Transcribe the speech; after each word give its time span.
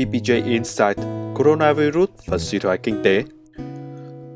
VPJ 0.00 0.44
Insight, 0.46 0.96
Coronavirus 1.34 2.08
và 2.26 2.38
suy 2.38 2.58
thoái 2.58 2.78
kinh 2.78 3.02
tế. 3.04 3.22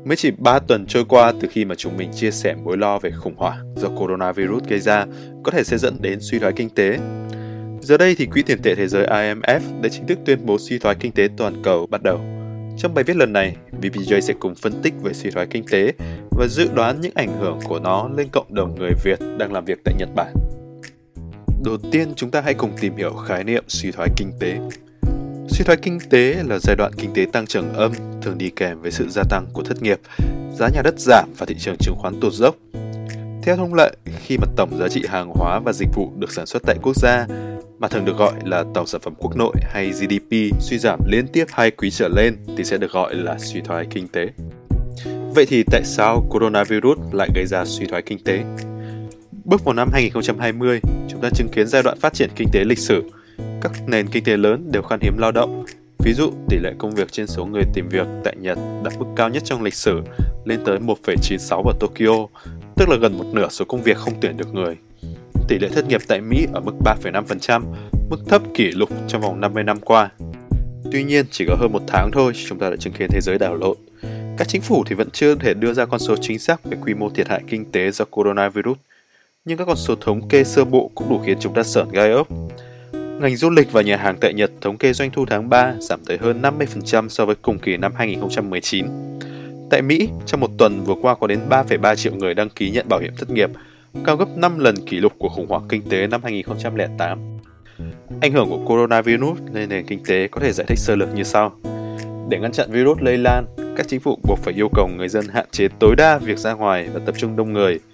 Mới 0.05 0.15
chỉ 0.15 0.31
3 0.37 0.59
tuần 0.59 0.85
trôi 0.85 1.05
qua 1.05 1.33
từ 1.41 1.47
khi 1.51 1.65
mà 1.65 1.75
chúng 1.75 1.97
mình 1.97 2.11
chia 2.15 2.31
sẻ 2.31 2.55
mối 2.63 2.77
lo 2.77 2.99
về 2.99 3.11
khủng 3.11 3.35
hoảng 3.37 3.75
do 3.75 3.89
coronavirus 3.89 4.63
gây 4.63 4.79
ra 4.79 5.05
có 5.43 5.51
thể 5.51 5.63
sẽ 5.63 5.77
dẫn 5.77 5.97
đến 6.01 6.19
suy 6.21 6.39
thoái 6.39 6.53
kinh 6.53 6.69
tế. 6.69 6.99
Giờ 7.81 7.97
đây 7.97 8.15
thì 8.17 8.25
Quỹ 8.25 8.41
tiền 8.41 8.61
tệ 8.63 8.75
thế 8.75 8.87
giới 8.87 9.07
IMF 9.07 9.59
đã 9.81 9.89
chính 9.89 10.07
thức 10.07 10.19
tuyên 10.25 10.45
bố 10.45 10.57
suy 10.57 10.79
thoái 10.79 10.95
kinh 10.95 11.11
tế 11.11 11.27
toàn 11.37 11.61
cầu 11.63 11.87
bắt 11.87 12.03
đầu. 12.03 12.19
Trong 12.77 12.93
bài 12.93 13.03
viết 13.03 13.15
lần 13.15 13.33
này, 13.33 13.55
VPJ 13.81 14.19
sẽ 14.19 14.33
cùng 14.39 14.55
phân 14.55 14.73
tích 14.83 14.93
về 15.03 15.13
suy 15.13 15.31
thoái 15.31 15.47
kinh 15.47 15.65
tế 15.71 15.93
và 16.31 16.47
dự 16.47 16.67
đoán 16.75 17.01
những 17.01 17.13
ảnh 17.15 17.39
hưởng 17.39 17.59
của 17.63 17.79
nó 17.79 18.09
lên 18.17 18.27
cộng 18.31 18.53
đồng 18.53 18.75
người 18.75 18.91
Việt 19.03 19.19
đang 19.37 19.53
làm 19.53 19.65
việc 19.65 19.79
tại 19.83 19.95
Nhật 19.97 20.09
Bản. 20.15 20.33
Đầu 21.63 21.77
tiên, 21.91 22.13
chúng 22.15 22.31
ta 22.31 22.41
hãy 22.41 22.53
cùng 22.53 22.71
tìm 22.81 22.95
hiểu 22.95 23.13
khái 23.13 23.43
niệm 23.43 23.63
suy 23.67 23.91
thoái 23.91 24.09
kinh 24.17 24.31
tế. 24.39 24.57
Suy 25.55 25.63
thoái 25.63 25.77
kinh 25.77 25.99
tế 26.09 26.43
là 26.47 26.59
giai 26.59 26.75
đoạn 26.75 26.91
kinh 26.97 27.13
tế 27.13 27.25
tăng 27.31 27.47
trưởng 27.47 27.73
âm 27.73 27.91
thường 28.21 28.37
đi 28.37 28.49
kèm 28.55 28.81
với 28.81 28.91
sự 28.91 29.09
gia 29.09 29.23
tăng 29.29 29.45
của 29.53 29.63
thất 29.63 29.81
nghiệp, 29.81 29.99
giá 30.53 30.69
nhà 30.73 30.81
đất 30.81 30.99
giảm 30.99 31.29
và 31.37 31.45
thị 31.45 31.55
trường 31.59 31.75
chứng 31.79 31.95
khoán 31.95 32.19
tụt 32.21 32.33
dốc. 32.33 32.55
Theo 33.43 33.55
thông 33.55 33.73
lệ, 33.73 33.91
khi 34.25 34.37
mà 34.37 34.47
tổng 34.55 34.77
giá 34.79 34.87
trị 34.87 35.03
hàng 35.07 35.29
hóa 35.29 35.59
và 35.59 35.73
dịch 35.73 35.89
vụ 35.93 36.11
được 36.17 36.31
sản 36.31 36.45
xuất 36.45 36.63
tại 36.65 36.75
quốc 36.81 36.95
gia 36.95 37.27
mà 37.79 37.87
thường 37.87 38.05
được 38.05 38.17
gọi 38.17 38.33
là 38.43 38.63
tổng 38.73 38.87
sản 38.87 39.01
phẩm 39.01 39.13
quốc 39.17 39.35
nội 39.35 39.55
hay 39.61 39.89
GDP 39.89 40.59
suy 40.59 40.77
giảm 40.77 40.99
liên 41.07 41.27
tiếp 41.27 41.45
hai 41.49 41.71
quý 41.71 41.91
trở 41.91 42.07
lên 42.07 42.35
thì 42.57 42.63
sẽ 42.63 42.77
được 42.77 42.91
gọi 42.91 43.15
là 43.15 43.37
suy 43.39 43.61
thoái 43.61 43.85
kinh 43.89 44.07
tế. 44.07 44.29
Vậy 45.35 45.45
thì 45.45 45.63
tại 45.71 45.81
sao 45.85 46.27
coronavirus 46.29 46.97
lại 47.11 47.29
gây 47.35 47.45
ra 47.45 47.65
suy 47.65 47.85
thoái 47.85 48.01
kinh 48.01 48.23
tế? 48.23 48.43
Bước 49.45 49.63
vào 49.63 49.73
năm 49.73 49.89
2020, 49.93 50.79
chúng 51.07 51.21
ta 51.21 51.29
chứng 51.29 51.49
kiến 51.49 51.67
giai 51.67 51.83
đoạn 51.83 51.99
phát 51.99 52.13
triển 52.13 52.29
kinh 52.35 52.49
tế 52.51 52.63
lịch 52.63 52.79
sử. 52.79 53.03
Các 53.65 53.87
nền 53.87 54.07
kinh 54.07 54.23
tế 54.23 54.37
lớn 54.37 54.71
đều 54.71 54.81
khan 54.81 54.99
hiếm 55.01 55.17
lao 55.17 55.31
động. 55.31 55.65
Ví 55.99 56.13
dụ, 56.13 56.31
tỷ 56.49 56.57
lệ 56.57 56.73
công 56.77 56.95
việc 56.95 57.11
trên 57.11 57.27
số 57.27 57.45
người 57.45 57.63
tìm 57.73 57.89
việc 57.89 58.07
tại 58.23 58.35
Nhật 58.39 58.57
đạt 58.83 58.93
mức 58.99 59.05
cao 59.15 59.29
nhất 59.29 59.43
trong 59.45 59.63
lịch 59.63 59.73
sử, 59.73 60.01
lên 60.45 60.59
tới 60.65 60.79
1,96 60.79 61.63
ở 61.63 61.73
Tokyo, 61.79 62.27
tức 62.75 62.89
là 62.89 62.97
gần 63.01 63.17
một 63.17 63.25
nửa 63.33 63.47
số 63.49 63.65
công 63.65 63.83
việc 63.83 63.97
không 63.97 64.13
tuyển 64.21 64.37
được 64.37 64.53
người. 64.53 64.77
Tỷ 65.47 65.59
lệ 65.59 65.69
thất 65.69 65.87
nghiệp 65.87 66.01
tại 66.07 66.21
Mỹ 66.21 66.47
ở 66.53 66.59
mức 66.59 66.71
3,5%, 66.85 67.61
mức 68.09 68.17
thấp 68.27 68.41
kỷ 68.53 68.71
lục 68.71 68.89
trong 69.07 69.21
vòng 69.21 69.41
50 69.41 69.63
năm 69.63 69.79
qua. 69.79 70.09
Tuy 70.91 71.03
nhiên, 71.03 71.25
chỉ 71.31 71.45
có 71.47 71.55
hơn 71.55 71.71
một 71.71 71.81
tháng 71.87 72.09
thôi, 72.13 72.33
chúng 72.47 72.59
ta 72.59 72.69
đã 72.69 72.75
chứng 72.75 72.93
kiến 72.93 73.09
thế 73.11 73.21
giới 73.21 73.37
đảo 73.37 73.55
lộn. 73.55 73.77
Các 74.37 74.47
chính 74.47 74.61
phủ 74.61 74.83
thì 74.87 74.95
vẫn 74.95 75.09
chưa 75.09 75.35
thể 75.35 75.53
đưa 75.53 75.73
ra 75.73 75.85
con 75.85 75.99
số 75.99 76.15
chính 76.21 76.39
xác 76.39 76.65
về 76.65 76.77
quy 76.81 76.93
mô 76.93 77.09
thiệt 77.09 77.27
hại 77.27 77.41
kinh 77.47 77.71
tế 77.71 77.91
do 77.91 78.05
coronavirus– 78.05 78.77
nhưng 79.45 79.57
các 79.57 79.65
con 79.65 79.75
số 79.75 79.95
thống 80.01 80.27
kê 80.27 80.43
sơ 80.43 80.65
bộ 80.65 80.91
cũng 80.95 81.09
đủ 81.09 81.19
khiến 81.25 81.37
chúng 81.39 81.53
ta 81.53 81.63
sởn 81.63 81.87
gai 81.91 82.11
ốc. 82.11 82.27
Ngành 83.19 83.35
du 83.35 83.49
lịch 83.49 83.71
và 83.71 83.81
nhà 83.81 83.97
hàng 83.97 84.17
tại 84.21 84.33
Nhật 84.33 84.51
thống 84.61 84.77
kê 84.77 84.93
doanh 84.93 85.11
thu 85.11 85.25
tháng 85.25 85.49
3 85.49 85.75
giảm 85.79 85.99
tới 86.05 86.17
hơn 86.17 86.41
50% 86.41 87.09
so 87.09 87.25
với 87.25 87.35
cùng 87.41 87.59
kỳ 87.59 87.77
năm 87.77 87.93
2019. 87.95 88.85
Tại 89.69 89.81
Mỹ, 89.81 90.09
trong 90.25 90.39
một 90.39 90.49
tuần 90.57 90.83
vừa 90.83 90.95
qua 91.01 91.15
có 91.15 91.27
đến 91.27 91.39
3,3 91.49 91.95
triệu 91.95 92.13
người 92.15 92.33
đăng 92.33 92.49
ký 92.49 92.71
nhận 92.71 92.89
bảo 92.89 92.99
hiểm 92.99 93.13
thất 93.17 93.29
nghiệp, 93.29 93.49
cao 94.05 94.15
gấp 94.15 94.37
5 94.37 94.59
lần 94.59 94.75
kỷ 94.85 94.99
lục 94.99 95.13
của 95.17 95.29
khủng 95.29 95.47
hoảng 95.47 95.63
kinh 95.69 95.81
tế 95.89 96.07
năm 96.07 96.21
2008. 96.23 97.19
Ảnh 98.21 98.31
hưởng 98.31 98.49
của 98.49 98.65
coronavirus 98.67 99.39
lên 99.53 99.69
nền 99.69 99.85
kinh 99.85 100.03
tế 100.05 100.27
có 100.27 100.41
thể 100.41 100.51
giải 100.51 100.65
thích 100.67 100.79
sơ 100.79 100.95
lược 100.95 101.15
như 101.15 101.23
sau. 101.23 101.53
Để 102.29 102.39
ngăn 102.39 102.51
chặn 102.51 102.71
virus 102.71 103.01
lây 103.01 103.17
lan, 103.17 103.45
các 103.77 103.87
chính 103.87 103.99
phủ 103.99 104.19
buộc 104.23 104.39
phải 104.39 104.53
yêu 104.53 104.69
cầu 104.73 104.87
người 104.97 105.09
dân 105.09 105.25
hạn 105.33 105.45
chế 105.51 105.67
tối 105.79 105.95
đa 105.97 106.17
việc 106.17 106.37
ra 106.37 106.53
ngoài 106.53 106.89
và 106.93 106.99
tập 107.05 107.15
trung 107.17 107.35
đông 107.35 107.53
người– 107.53 107.79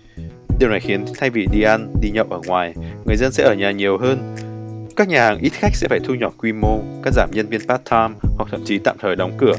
Điều 0.61 0.69
này 0.69 0.80
khiến 0.80 1.06
thay 1.17 1.30
vì 1.30 1.47
đi 1.52 1.61
ăn, 1.61 1.94
đi 2.02 2.09
nhậu 2.09 2.25
ở 2.30 2.39
ngoài, 2.45 2.73
người 3.06 3.16
dân 3.17 3.31
sẽ 3.31 3.44
ở 3.44 3.53
nhà 3.53 3.72
nhiều 3.72 3.97
hơn. 3.97 4.35
Các 5.02 5.07
nhà 5.07 5.25
hàng 5.25 5.39
ít 5.41 5.49
khách 5.49 5.75
sẽ 5.75 5.88
phải 5.88 5.99
thu 5.99 6.16
nhỏ 6.16 6.30
quy 6.38 6.53
mô, 6.53 6.80
cắt 7.03 7.13
giảm 7.13 7.30
nhân 7.33 7.47
viên 7.47 7.61
part-time 7.61 8.13
hoặc 8.21 8.49
thậm 8.52 8.61
chí 8.66 8.77
tạm 8.77 8.97
thời 8.99 9.16
đóng 9.16 9.31
cửa. 9.38 9.53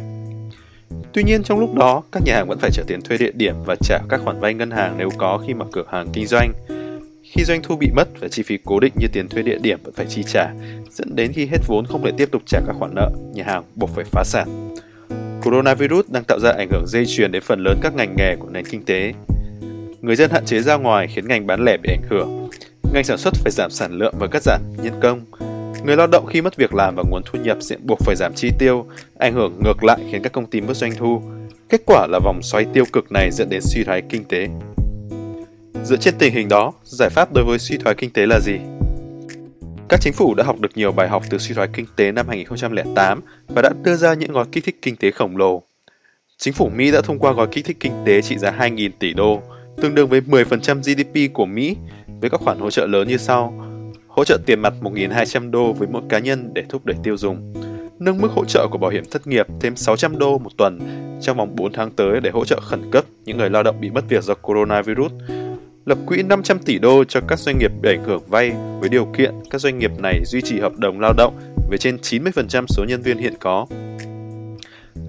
Tuy 1.12 1.22
nhiên 1.22 1.42
trong 1.42 1.60
lúc 1.60 1.74
đó, 1.74 2.02
các 2.12 2.22
nhà 2.26 2.34
hàng 2.34 2.48
vẫn 2.48 2.58
phải 2.58 2.70
trả 2.70 2.82
tiền 2.86 3.02
thuê 3.02 3.18
địa 3.18 3.30
điểm 3.34 3.54
và 3.66 3.76
trả 3.80 3.98
các 4.08 4.20
khoản 4.24 4.40
vay 4.40 4.54
ngân 4.54 4.70
hàng 4.70 4.94
nếu 4.98 5.08
có 5.18 5.40
khi 5.46 5.54
mở 5.54 5.64
cửa 5.72 5.84
hàng 5.90 6.08
kinh 6.12 6.26
doanh. 6.26 6.52
Khi 7.22 7.44
doanh 7.44 7.62
thu 7.62 7.76
bị 7.76 7.90
mất 7.96 8.08
và 8.20 8.28
chi 8.28 8.42
phí 8.42 8.58
cố 8.64 8.80
định 8.80 8.92
như 8.96 9.06
tiền 9.12 9.28
thuê 9.28 9.42
địa 9.42 9.58
điểm 9.62 9.78
vẫn 9.84 9.94
phải 9.94 10.06
chi 10.06 10.22
trả, 10.26 10.50
dẫn 10.90 11.16
đến 11.16 11.32
khi 11.32 11.46
hết 11.46 11.58
vốn 11.66 11.86
không 11.86 12.04
thể 12.04 12.10
tiếp 12.16 12.28
tục 12.32 12.42
trả 12.46 12.60
các 12.66 12.76
khoản 12.78 12.94
nợ, 12.94 13.10
nhà 13.34 13.44
hàng 13.46 13.62
buộc 13.74 13.90
phải 13.90 14.04
phá 14.04 14.22
sản. 14.24 14.74
Coronavirus 15.42 16.06
đang 16.08 16.24
tạo 16.24 16.38
ra 16.40 16.52
ảnh 16.58 16.68
hưởng 16.70 16.86
dây 16.86 17.06
chuyền 17.06 17.32
đến 17.32 17.42
phần 17.42 17.60
lớn 17.64 17.78
các 17.82 17.94
ngành 17.94 18.14
nghề 18.16 18.36
của 18.36 18.48
nền 18.50 18.64
kinh 18.64 18.84
tế, 18.84 19.12
người 20.00 20.16
dân 20.16 20.30
hạn 20.30 20.44
chế 20.44 20.60
ra 20.60 20.76
ngoài 20.76 21.06
khiến 21.14 21.28
ngành 21.28 21.46
bán 21.46 21.64
lẻ 21.64 21.76
bị 21.76 21.88
ảnh 21.92 22.02
hưởng. 22.10 22.41
Ngành 22.92 23.04
sản 23.04 23.18
xuất 23.18 23.34
phải 23.34 23.52
giảm 23.52 23.70
sản 23.70 23.92
lượng 23.92 24.14
và 24.18 24.26
cắt 24.26 24.42
giảm 24.42 24.60
nhân 24.82 24.92
công. 25.00 25.24
Người 25.84 25.96
lao 25.96 26.06
động 26.06 26.26
khi 26.26 26.40
mất 26.40 26.56
việc 26.56 26.74
làm 26.74 26.94
và 26.96 27.02
nguồn 27.10 27.22
thu 27.24 27.38
nhập 27.38 27.58
sẽ 27.60 27.76
buộc 27.82 27.98
phải 28.00 28.16
giảm 28.16 28.32
chi 28.34 28.50
tiêu, 28.58 28.86
ảnh 29.18 29.34
hưởng 29.34 29.60
ngược 29.64 29.84
lại 29.84 29.98
khiến 30.10 30.22
các 30.22 30.32
công 30.32 30.46
ty 30.46 30.60
mất 30.60 30.76
doanh 30.76 30.92
thu. 30.98 31.22
Kết 31.68 31.82
quả 31.86 32.06
là 32.10 32.18
vòng 32.24 32.42
xoay 32.42 32.66
tiêu 32.72 32.84
cực 32.92 33.12
này 33.12 33.30
dẫn 33.32 33.48
đến 33.48 33.60
suy 33.62 33.84
thoái 33.84 34.02
kinh 34.08 34.24
tế. 34.24 34.48
Dựa 35.84 35.96
trên 35.96 36.14
tình 36.18 36.34
hình 36.34 36.48
đó, 36.48 36.72
giải 36.84 37.10
pháp 37.10 37.32
đối 37.34 37.44
với 37.44 37.58
suy 37.58 37.76
thoái 37.76 37.94
kinh 37.94 38.10
tế 38.10 38.26
là 38.26 38.40
gì? 38.40 38.58
Các 39.88 40.00
chính 40.00 40.12
phủ 40.12 40.34
đã 40.34 40.44
học 40.44 40.60
được 40.60 40.76
nhiều 40.76 40.92
bài 40.92 41.08
học 41.08 41.22
từ 41.30 41.38
suy 41.38 41.54
thoái 41.54 41.68
kinh 41.72 41.86
tế 41.96 42.12
năm 42.12 42.28
2008 42.28 43.20
và 43.48 43.62
đã 43.62 43.70
đưa 43.84 43.96
ra 43.96 44.14
những 44.14 44.32
gói 44.32 44.44
kích 44.52 44.64
thích 44.64 44.78
kinh 44.82 44.96
tế 44.96 45.10
khổng 45.10 45.36
lồ. 45.36 45.62
Chính 46.38 46.54
phủ 46.54 46.70
Mỹ 46.76 46.90
đã 46.90 47.00
thông 47.00 47.18
qua 47.18 47.32
gói 47.32 47.46
kích 47.52 47.64
thích 47.64 47.76
kinh 47.80 47.92
tế 48.06 48.22
trị 48.22 48.38
giá 48.38 48.50
2.000 48.58 48.90
tỷ 48.98 49.12
đô, 49.12 49.42
tương 49.76 49.94
đương 49.94 50.08
với 50.08 50.20
10% 50.20 50.78
GDP 50.78 51.34
của 51.34 51.46
Mỹ 51.46 51.76
với 52.22 52.30
các 52.30 52.40
khoản 52.40 52.58
hỗ 52.58 52.70
trợ 52.70 52.86
lớn 52.86 53.08
như 53.08 53.16
sau. 53.16 53.54
Hỗ 54.08 54.24
trợ 54.24 54.38
tiền 54.46 54.60
mặt 54.60 54.74
1.200 54.80 55.50
đô 55.50 55.72
với 55.72 55.88
mỗi 55.88 56.02
cá 56.08 56.18
nhân 56.18 56.50
để 56.54 56.64
thúc 56.68 56.84
đẩy 56.84 56.96
tiêu 57.02 57.16
dùng. 57.16 57.52
Nâng 57.98 58.20
mức 58.20 58.28
hỗ 58.32 58.44
trợ 58.44 58.66
của 58.70 58.78
bảo 58.78 58.90
hiểm 58.90 59.04
thất 59.10 59.26
nghiệp 59.26 59.46
thêm 59.60 59.76
600 59.76 60.18
đô 60.18 60.38
một 60.38 60.50
tuần 60.56 60.80
trong 61.20 61.36
vòng 61.36 61.56
4 61.56 61.72
tháng 61.72 61.90
tới 61.90 62.20
để 62.20 62.30
hỗ 62.30 62.44
trợ 62.44 62.60
khẩn 62.60 62.90
cấp 62.90 63.04
những 63.24 63.38
người 63.38 63.50
lao 63.50 63.62
động 63.62 63.80
bị 63.80 63.90
mất 63.90 64.04
việc 64.08 64.24
do 64.24 64.34
coronavirus. 64.34 65.12
Lập 65.84 65.98
quỹ 66.06 66.22
500 66.22 66.58
tỷ 66.58 66.78
đô 66.78 67.04
cho 67.04 67.20
các 67.28 67.38
doanh 67.38 67.58
nghiệp 67.58 67.70
bị 67.82 67.88
ảnh 67.88 68.04
hưởng 68.04 68.22
vay 68.28 68.52
với 68.80 68.88
điều 68.88 69.04
kiện 69.04 69.34
các 69.50 69.60
doanh 69.60 69.78
nghiệp 69.78 69.90
này 69.98 70.20
duy 70.24 70.40
trì 70.40 70.60
hợp 70.60 70.72
đồng 70.76 71.00
lao 71.00 71.12
động 71.16 71.34
với 71.68 71.78
trên 71.78 71.96
90% 71.96 72.64
số 72.68 72.84
nhân 72.88 73.02
viên 73.02 73.18
hiện 73.18 73.34
có 73.40 73.66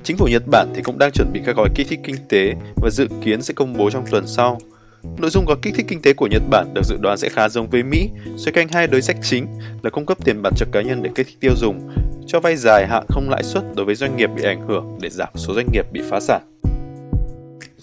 Chính 0.03 0.17
phủ 0.17 0.27
Nhật 0.27 0.43
Bản 0.51 0.67
thì 0.75 0.81
cũng 0.81 0.97
đang 0.97 1.11
chuẩn 1.11 1.33
bị 1.33 1.41
các 1.45 1.55
gói 1.55 1.69
kích 1.75 1.87
thích 1.89 1.99
kinh 2.03 2.15
tế 2.29 2.53
và 2.75 2.89
dự 2.89 3.07
kiến 3.21 3.41
sẽ 3.41 3.53
công 3.53 3.77
bố 3.77 3.89
trong 3.89 4.05
tuần 4.11 4.27
sau. 4.27 4.57
Nội 5.03 5.29
dung 5.29 5.45
gói 5.45 5.57
kích 5.61 5.73
thích 5.75 5.85
kinh 5.89 6.01
tế 6.01 6.13
của 6.13 6.27
Nhật 6.27 6.41
Bản 6.49 6.73
được 6.73 6.81
dự 6.85 6.97
đoán 7.01 7.17
sẽ 7.17 7.29
khá 7.29 7.49
giống 7.49 7.69
với 7.69 7.83
Mỹ, 7.83 8.09
xoay 8.37 8.53
quanh 8.53 8.67
hai 8.67 8.87
đối 8.87 9.01
sách 9.01 9.17
chính 9.21 9.47
là 9.81 9.89
cung 9.89 10.05
cấp 10.05 10.17
tiền 10.25 10.41
mặt 10.41 10.53
cho 10.57 10.65
cá 10.71 10.81
nhân 10.81 11.03
để 11.03 11.09
kích 11.15 11.27
thích 11.27 11.37
tiêu 11.39 11.53
dùng, 11.57 11.89
cho 12.27 12.39
vay 12.39 12.55
dài 12.55 12.87
hạn 12.87 13.05
không 13.09 13.29
lãi 13.29 13.43
suất 13.43 13.63
đối 13.75 13.85
với 13.85 13.95
doanh 13.95 14.17
nghiệp 14.17 14.29
bị 14.35 14.43
ảnh 14.43 14.67
hưởng 14.67 14.97
để 15.01 15.09
giảm 15.09 15.29
số 15.35 15.53
doanh 15.53 15.67
nghiệp 15.71 15.85
bị 15.91 16.01
phá 16.09 16.19
sản. 16.19 16.41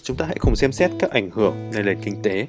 Chúng 0.03 0.17
ta 0.17 0.25
hãy 0.25 0.37
cùng 0.39 0.55
xem 0.55 0.71
xét 0.71 0.91
các 0.99 1.11
ảnh 1.11 1.29
hưởng 1.33 1.71
lên 1.73 1.85
nền 1.85 1.97
kinh 2.03 2.21
tế. 2.21 2.47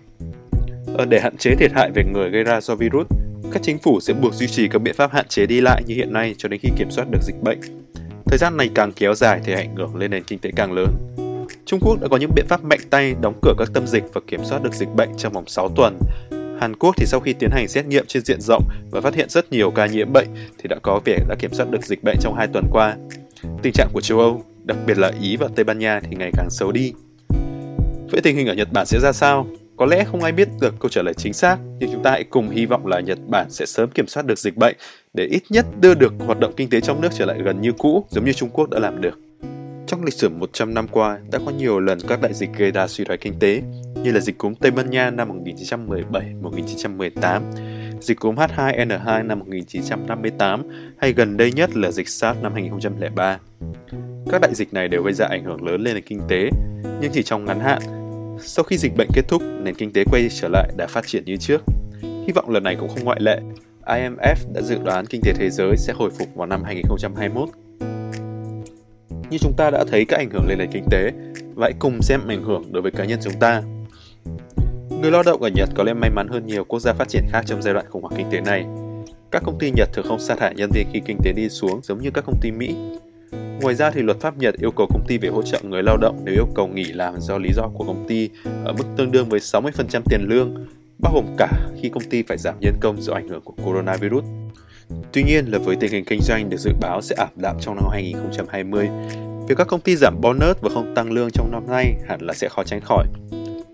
Ờ, 0.99 1.05
để 1.05 1.21
hạn 1.21 1.37
chế 1.37 1.55
thiệt 1.59 1.73
hại 1.73 1.91
về 1.95 2.05
người 2.13 2.31
gây 2.31 2.45
ra 2.45 2.61
do 2.61 2.75
virus, 2.75 3.07
các 3.53 3.63
chính 3.63 3.79
phủ 3.79 4.01
sẽ 4.01 4.15
buộc 4.15 4.35
duy 4.35 4.47
trì 4.47 4.69
các 4.69 4.83
biện 4.83 4.95
pháp 4.95 5.13
hạn 5.13 5.29
chế 5.29 5.47
đi 5.47 5.61
lại 5.61 5.83
như 5.87 5.95
hiện 5.95 6.13
nay 6.13 6.35
cho 6.39 6.49
đến 6.49 6.61
khi 6.63 6.69
kiểm 6.77 6.91
soát 6.91 7.05
được 7.11 7.23
dịch 7.23 7.43
bệnh 7.43 7.61
Thời 8.33 8.39
gian 8.39 8.57
này 8.57 8.71
càng 8.75 8.93
kéo 8.93 9.15
dài 9.15 9.41
thì 9.45 9.53
ảnh 9.53 9.77
hưởng 9.77 9.97
lên 9.97 10.11
nền 10.11 10.25
kinh 10.25 10.39
tế 10.39 10.51
càng 10.57 10.73
lớn. 10.73 11.12
Trung 11.67 11.81
Quốc 11.81 12.01
đã 12.01 12.09
có 12.09 12.17
những 12.17 12.31
biện 12.35 12.47
pháp 12.49 12.65
mạnh 12.65 12.81
tay 12.91 13.15
đóng 13.21 13.35
cửa 13.43 13.55
các 13.59 13.69
tâm 13.75 13.87
dịch 13.87 14.05
và 14.13 14.21
kiểm 14.27 14.45
soát 14.45 14.63
được 14.63 14.75
dịch 14.75 14.89
bệnh 14.95 15.09
trong 15.17 15.33
vòng 15.33 15.45
6 15.47 15.69
tuần. 15.69 15.99
Hàn 16.61 16.77
Quốc 16.77 16.95
thì 16.97 17.07
sau 17.07 17.21
khi 17.21 17.33
tiến 17.33 17.51
hành 17.51 17.69
xét 17.69 17.87
nghiệm 17.87 18.07
trên 18.07 18.25
diện 18.25 18.41
rộng 18.41 18.65
và 18.91 19.01
phát 19.01 19.15
hiện 19.15 19.29
rất 19.29 19.53
nhiều 19.53 19.71
ca 19.71 19.87
nhiễm 19.87 20.13
bệnh 20.13 20.29
thì 20.59 20.69
đã 20.69 20.77
có 20.83 21.01
vẻ 21.05 21.19
đã 21.29 21.35
kiểm 21.39 21.55
soát 21.55 21.71
được 21.71 21.85
dịch 21.85 22.05
bệnh 22.05 22.17
trong 22.21 22.35
2 22.35 22.47
tuần 22.53 22.65
qua. 22.71 22.97
Tình 23.63 23.73
trạng 23.73 23.89
của 23.93 24.01
châu 24.01 24.19
Âu, 24.19 24.45
đặc 24.65 24.77
biệt 24.87 24.99
là 24.99 25.13
Ý 25.21 25.37
và 25.37 25.49
Tây 25.55 25.65
Ban 25.65 25.79
Nha 25.79 26.01
thì 26.01 26.17
ngày 26.17 26.31
càng 26.37 26.51
xấu 26.51 26.73
đi. 26.73 26.93
Vậy 28.11 28.21
tình 28.23 28.37
hình 28.37 28.47
ở 28.47 28.55
Nhật 28.55 28.73
Bản 28.73 28.87
sẽ 28.87 28.99
ra 29.01 29.13
sao? 29.13 29.47
Có 29.77 29.87
lẽ 29.87 30.05
không 30.05 30.23
ai 30.23 30.33
biết 30.33 30.49
được 30.61 30.75
câu 30.79 30.89
trả 30.89 31.03
lời 31.03 31.15
chính 31.15 31.33
xác, 31.33 31.59
nhưng 31.79 31.93
chúng 31.93 32.03
ta 32.03 32.11
hãy 32.11 32.25
cùng 32.25 32.51
hy 32.51 32.67
vọng 32.67 32.87
là 32.87 33.01
Nhật 33.01 33.19
Bản 33.27 33.51
sẽ 33.51 33.67
sớm 33.67 33.91
kiểm 33.91 34.07
soát 34.07 34.27
được 34.27 34.39
dịch 34.39 34.57
bệnh 34.57 34.77
để 35.15 35.25
ít 35.25 35.43
nhất 35.49 35.67
đưa 35.81 35.95
được 35.95 36.13
hoạt 36.19 36.41
động 36.41 36.53
kinh 36.57 36.71
tế 36.71 36.81
trong 36.81 37.01
nước 37.01 37.09
trở 37.13 37.25
lại 37.25 37.39
gần 37.45 37.61
như 37.61 37.73
cũ, 37.79 38.07
giống 38.11 38.25
như 38.25 38.33
Trung 38.33 38.51
Quốc 38.53 38.71
đã 38.71 38.79
làm 38.79 39.01
được. 39.01 39.19
Trong 39.93 40.05
lịch 40.05 40.15
sử 40.15 40.29
100 40.29 40.75
năm 40.75 40.89
qua, 40.89 41.19
đã 41.33 41.39
có 41.47 41.53
nhiều 41.53 41.81
lần 41.81 41.99
các 42.09 42.21
đại 42.23 42.35
dịch 42.35 42.51
gây 42.57 42.71
ra 42.71 42.87
suy 42.87 43.05
thoái 43.05 43.19
kinh 43.19 43.39
tế, 43.39 43.63
như 44.03 44.13
là 44.13 44.21
dịch 44.21 44.39
cúm 44.39 44.55
Tây 44.55 44.71
Ban 44.71 44.91
Nha 44.91 45.11
năm 45.11 45.45
1917-1918, 45.45 47.41
dịch 48.01 48.21
cúm 48.21 48.35
H2N2 48.35 49.27
năm 49.27 49.39
1958 49.39 50.63
hay 50.97 51.13
gần 51.13 51.37
đây 51.37 51.53
nhất 51.53 51.77
là 51.77 51.91
dịch 51.91 52.09
SARS 52.09 52.39
năm 52.43 52.53
2003. 52.53 53.39
Các 54.31 54.41
đại 54.41 54.55
dịch 54.55 54.75
này 54.75 54.89
đều 54.89 55.03
gây 55.03 55.13
ra 55.13 55.27
ảnh 55.27 55.45
hưởng 55.45 55.65
lớn 55.65 55.81
lên 55.81 55.95
nền 55.95 56.05
kinh 56.05 56.21
tế, 56.29 56.51
nhưng 57.01 57.13
chỉ 57.13 57.23
trong 57.23 57.45
ngắn 57.45 57.61
hạn, 57.61 57.83
sau 58.41 58.65
khi 58.65 58.77
dịch 58.77 58.97
bệnh 58.97 59.09
kết 59.15 59.23
thúc, 59.29 59.43
nền 59.63 59.75
kinh 59.75 59.93
tế 59.93 60.05
quay 60.11 60.29
trở 60.41 60.49
lại 60.49 60.69
đã 60.77 60.87
phát 60.87 61.07
triển 61.07 61.25
như 61.25 61.37
trước. 61.37 61.63
Hy 62.03 62.33
vọng 62.35 62.51
lần 62.51 62.63
này 62.63 62.77
cũng 62.81 62.89
không 62.89 63.05
ngoại 63.05 63.21
lệ. 63.21 63.41
IMF 63.87 64.37
đã 64.55 64.63
dự 64.63 64.79
đoán 64.85 65.07
kinh 65.07 65.21
tế 65.25 65.33
thế 65.33 65.51
giới 65.51 65.77
sẽ 65.77 65.93
hồi 65.93 66.11
phục 66.19 66.35
vào 66.35 66.47
năm 66.47 66.63
2021. 66.65 67.49
Như 69.33 69.39
chúng 69.39 69.53
ta 69.57 69.71
đã 69.71 69.85
thấy 69.85 70.05
các 70.05 70.17
ảnh 70.17 70.31
hưởng 70.31 70.49
lên 70.49 70.59
nền 70.59 70.71
kinh 70.73 70.85
tế, 70.91 71.13
và 71.55 71.67
hãy 71.67 71.73
cùng 71.79 72.03
xem 72.03 72.21
ảnh 72.29 72.45
hưởng 72.45 72.73
đối 72.73 72.83
với 72.83 72.91
cá 72.91 73.05
nhân 73.05 73.19
chúng 73.23 73.41
ta. 73.41 73.63
Người 75.01 75.11
lao 75.11 75.23
động 75.23 75.43
ở 75.43 75.49
Nhật 75.49 75.69
có 75.75 75.85
lẽ 75.85 75.95
may 75.95 76.11
mắn 76.11 76.29
hơn 76.29 76.47
nhiều 76.47 76.65
quốc 76.65 76.81
gia 76.81 76.93
phát 76.93 77.09
triển 77.09 77.23
khác 77.31 77.43
trong 77.47 77.63
giai 77.63 77.75
đoạn 77.75 77.87
khủng 77.91 78.03
hoảng 78.03 78.15
kinh 78.17 78.27
tế 78.31 78.41
này. 78.41 78.65
các 79.31 79.43
công 79.45 79.59
ty 79.59 79.71
Nhật 79.71 79.89
thường 79.93 80.07
không 80.09 80.19
sa 80.21 80.35
thải 80.35 80.55
nhân 80.55 80.71
viên 80.75 80.87
khi 80.93 81.01
kinh 81.07 81.19
tế 81.25 81.33
đi 81.33 81.49
xuống 81.49 81.81
giống 81.83 81.99
như 81.99 82.11
các 82.11 82.25
công 82.27 82.41
ty 82.41 82.51
Mỹ. 82.51 82.75
Ngoài 83.61 83.75
ra 83.75 83.91
thì 83.91 84.03
luật 84.03 84.21
pháp 84.21 84.39
Nhật 84.39 84.55
yêu 84.59 84.71
cầu 84.71 84.87
công 84.91 85.05
ty 85.09 85.19
phải 85.19 85.31
hỗ 85.31 85.43
trợ 85.43 85.61
người 85.63 85.83
lao 85.83 85.97
động 85.97 86.21
nếu 86.25 86.35
yêu 86.35 86.47
cầu 86.55 86.69
nghỉ 86.69 86.85
làm 86.85 87.21
do 87.21 87.39
lý 87.39 87.51
do 87.53 87.69
của 87.75 87.85
công 87.85 88.05
ty 88.09 88.31
ở 88.65 88.73
mức 88.73 88.85
tương 88.97 89.11
đương 89.11 89.29
với 89.29 89.41
60% 89.41 90.01
tiền 90.11 90.21
lương, 90.29 90.67
bao 90.99 91.13
gồm 91.15 91.25
cả 91.39 91.49
khi 91.83 91.89
công 91.89 92.05
ty 92.11 92.23
phải 92.23 92.39
giảm 92.39 92.55
nhân 92.61 92.75
công 92.81 93.03
do 93.03 93.15
ảnh 93.15 93.29
hưởng 93.29 93.41
của 93.45 93.55
coronavirus. 93.65 94.25
Tuy 95.13 95.23
nhiên 95.23 95.47
là 95.47 95.59
với 95.59 95.77
tình 95.77 95.93
hình 95.93 96.05
kinh 96.05 96.21
doanh 96.23 96.51
được 96.51 96.57
dự 96.57 96.71
báo 96.81 97.03
sẽ 97.03 97.15
ảm 97.19 97.29
đạm 97.37 97.57
trong 97.61 97.75
năm 97.75 97.85
2020, 97.93 98.89
việc 99.49 99.55
các 99.59 99.67
công 99.67 99.81
ty 99.81 99.97
giảm 99.97 100.21
bonus 100.21 100.57
và 100.61 100.71
không 100.75 100.95
tăng 100.95 101.13
lương 101.13 101.31
trong 101.31 101.51
năm 101.51 101.63
nay 101.71 101.95
hẳn 102.09 102.21
là 102.21 102.35
sẽ 102.35 102.49
khó 102.49 102.65
tránh 102.65 102.81
khỏi. 102.81 103.07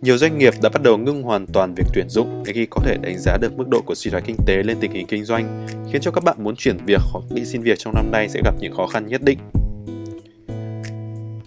Nhiều 0.02 0.18
doanh 0.18 0.38
nghiệp 0.38 0.54
đã 0.62 0.68
bắt 0.68 0.82
đầu 0.82 0.98
ngưng 0.98 1.22
hoàn 1.22 1.46
toàn 1.46 1.74
việc 1.74 1.84
tuyển 1.94 2.08
dụng 2.08 2.42
để 2.46 2.52
khi 2.52 2.66
có 2.70 2.82
thể 2.84 2.96
đánh 3.02 3.18
giá 3.18 3.36
được 3.40 3.58
mức 3.58 3.68
độ 3.68 3.80
của 3.80 3.94
suy 3.94 4.10
thoái 4.10 4.22
kinh 4.26 4.36
tế 4.46 4.62
lên 4.62 4.76
tình 4.80 4.92
hình 4.92 5.06
kinh 5.06 5.24
doanh, 5.24 5.66
khiến 5.92 6.00
cho 6.00 6.10
các 6.10 6.24
bạn 6.24 6.36
muốn 6.38 6.56
chuyển 6.56 6.76
việc 6.86 7.00
hoặc 7.12 7.24
đi 7.30 7.44
xin 7.44 7.62
việc 7.62 7.78
trong 7.78 7.94
năm 7.94 8.10
nay 8.10 8.28
sẽ 8.28 8.40
gặp 8.44 8.54
những 8.60 8.74
khó 8.76 8.86
khăn 8.86 9.06
nhất 9.06 9.22
định. 9.22 9.38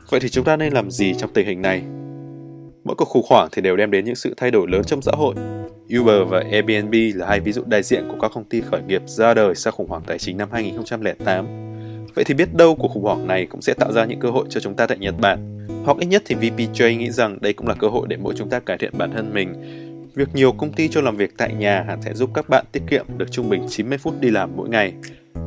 Vậy 0.09 0.19
thì 0.19 0.29
chúng 0.29 0.45
ta 0.45 0.57
nên 0.57 0.73
làm 0.73 0.91
gì 0.91 1.13
trong 1.17 1.33
tình 1.33 1.47
hình 1.47 1.61
này? 1.61 1.81
Mỗi 2.83 2.95
cuộc 2.95 3.05
khủng 3.05 3.25
hoảng 3.29 3.47
thì 3.51 3.61
đều 3.61 3.77
đem 3.77 3.91
đến 3.91 4.05
những 4.05 4.15
sự 4.15 4.33
thay 4.37 4.51
đổi 4.51 4.67
lớn 4.67 4.81
trong 4.83 5.01
xã 5.01 5.11
hội. 5.15 5.35
Uber 5.99 6.29
và 6.29 6.43
Airbnb 6.51 6.93
là 7.15 7.27
hai 7.27 7.39
ví 7.39 7.51
dụ 7.51 7.63
đại 7.65 7.83
diện 7.83 8.03
của 8.07 8.17
các 8.21 8.31
công 8.33 8.43
ty 8.43 8.61
khởi 8.61 8.81
nghiệp 8.81 9.01
ra 9.05 9.33
đời 9.33 9.55
sau 9.55 9.73
khủng 9.73 9.89
hoảng 9.89 10.03
tài 10.07 10.19
chính 10.19 10.37
năm 10.37 10.49
2008. 10.51 11.45
Vậy 12.15 12.25
thì 12.25 12.33
biết 12.33 12.53
đâu 12.53 12.75
cuộc 12.75 12.87
khủng 12.87 13.03
hoảng 13.03 13.27
này 13.27 13.45
cũng 13.45 13.61
sẽ 13.61 13.73
tạo 13.73 13.91
ra 13.91 14.05
những 14.05 14.19
cơ 14.19 14.29
hội 14.29 14.45
cho 14.49 14.59
chúng 14.59 14.75
ta 14.75 14.87
tại 14.87 14.97
Nhật 14.97 15.15
Bản. 15.19 15.67
Hoặc 15.85 15.97
ít 15.97 16.05
nhất 16.05 16.23
thì 16.25 16.35
VPJ 16.35 16.97
nghĩ 16.97 17.11
rằng 17.11 17.37
đây 17.41 17.53
cũng 17.53 17.67
là 17.67 17.73
cơ 17.73 17.87
hội 17.87 18.07
để 18.09 18.17
mỗi 18.17 18.33
chúng 18.37 18.49
ta 18.49 18.59
cải 18.59 18.77
thiện 18.77 18.97
bản 18.97 19.11
thân 19.13 19.33
mình. 19.33 19.53
Việc 20.15 20.27
nhiều 20.33 20.51
công 20.51 20.73
ty 20.73 20.87
cho 20.87 21.01
làm 21.01 21.17
việc 21.17 21.33
tại 21.37 21.53
nhà 21.53 21.83
hẳn 21.87 22.01
sẽ 22.01 22.13
giúp 22.13 22.29
các 22.33 22.49
bạn 22.49 22.65
tiết 22.71 22.83
kiệm 22.89 23.05
được 23.17 23.31
trung 23.31 23.49
bình 23.49 23.65
90 23.69 23.97
phút 23.97 24.21
đi 24.21 24.29
làm 24.29 24.49
mỗi 24.55 24.69
ngày. 24.69 24.93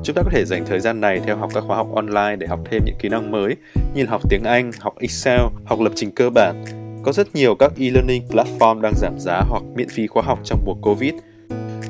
Chúng 0.04 0.16
ta 0.16 0.22
có 0.22 0.30
thể 0.30 0.44
dành 0.44 0.64
thời 0.66 0.80
gian 0.80 1.00
này 1.00 1.20
theo 1.26 1.36
học 1.36 1.50
các 1.54 1.64
khóa 1.66 1.76
học 1.76 1.88
online 1.94 2.36
để 2.36 2.46
học 2.46 2.60
thêm 2.70 2.82
những 2.84 2.96
kỹ 2.98 3.08
năng 3.08 3.30
mới 3.30 3.56
như 3.94 4.02
là 4.02 4.10
học 4.10 4.22
tiếng 4.30 4.44
Anh, 4.44 4.70
học 4.80 4.94
Excel, 4.98 5.40
học 5.64 5.80
lập 5.80 5.92
trình 5.94 6.10
cơ 6.10 6.30
bản. 6.30 6.83
Có 7.04 7.12
rất 7.12 7.34
nhiều 7.34 7.54
các 7.54 7.72
e-learning 7.78 8.22
platform 8.28 8.80
đang 8.80 8.92
giảm 8.96 9.18
giá 9.18 9.40
hoặc 9.48 9.62
miễn 9.74 9.88
phí 9.88 10.06
khóa 10.06 10.22
học 10.22 10.38
trong 10.44 10.62
mùa 10.64 10.74
Covid. 10.74 11.14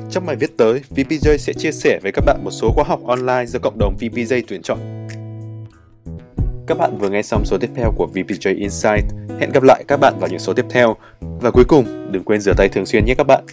Trong 0.09 0.25
bài 0.25 0.35
viết 0.35 0.57
tới, 0.57 0.81
VPJ 0.95 1.37
sẽ 1.37 1.53
chia 1.53 1.71
sẻ 1.71 1.99
với 2.03 2.11
các 2.11 2.25
bạn 2.25 2.43
một 2.43 2.51
số 2.51 2.71
khóa 2.75 2.83
học 2.87 2.99
online 3.07 3.45
do 3.45 3.59
cộng 3.59 3.77
đồng 3.79 3.95
VPJ 3.99 4.41
tuyển 4.47 4.61
chọn. 4.61 4.77
Các 6.67 6.77
bạn 6.77 6.97
vừa 6.97 7.09
nghe 7.09 7.21
xong 7.21 7.45
số 7.45 7.57
tiếp 7.57 7.69
theo 7.75 7.91
của 7.95 8.07
VPJ 8.13 8.57
Insight. 8.57 9.03
Hẹn 9.39 9.51
gặp 9.51 9.63
lại 9.63 9.83
các 9.87 9.97
bạn 9.97 10.13
vào 10.19 10.29
những 10.29 10.39
số 10.39 10.53
tiếp 10.53 10.65
theo. 10.69 10.95
Và 11.21 11.51
cuối 11.51 11.63
cùng, 11.67 12.11
đừng 12.11 12.23
quên 12.23 12.41
rửa 12.41 12.53
tay 12.57 12.69
thường 12.69 12.85
xuyên 12.85 13.05
nhé 13.05 13.13
các 13.17 13.27
bạn. 13.27 13.43